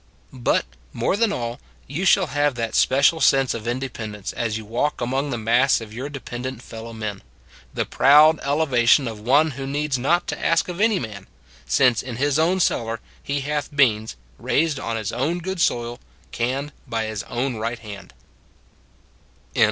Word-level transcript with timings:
But, 0.33 0.65
more 0.93 1.15
than 1.15 1.31
all, 1.31 1.59
you 1.85 2.05
shall 2.05 2.25
have 2.33 2.55
that 2.55 2.73
special 2.73 3.21
sense 3.21 3.53
of 3.53 3.67
independence 3.67 4.33
as 4.33 4.57
you 4.57 4.65
walk 4.65 4.99
among 4.99 5.29
the 5.29 5.37
mass 5.37 5.79
of 5.79 5.93
your 5.93 6.09
dependent 6.09 6.63
fellow 6.63 6.91
men 6.91 7.21
the 7.75 7.85
proud 7.85 8.39
elevation 8.39 9.07
of 9.07 9.19
one 9.19 9.51
who 9.51 9.67
needs 9.67 9.99
not 9.99 10.25
to 10.29 10.39
ask 10.43 10.67
of 10.69 10.81
any 10.81 10.97
man, 10.97 11.27
since 11.67 12.01
in 12.01 12.15
his 12.15 12.39
own 12.39 12.59
cellar 12.59 12.99
he 13.21 13.41
hath 13.41 13.75
beans, 13.75 14.15
raised 14.39 14.79
on 14.79 14.97
his 14.97 15.11
own 15.11 15.37
good 15.37 15.61
soil, 15.61 15.99
canned 16.31 16.71
by 16.87 17.03
his 17.05 17.21
own 17.29 17.57
right 17.57 17.77
hand. 17.77 18.11